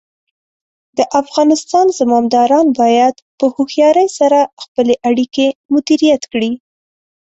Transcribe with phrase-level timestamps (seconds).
[0.97, 6.51] د افغانستان زمامداران باید په هوښیارۍ سره خپلې اړیکې مدیریت کړي.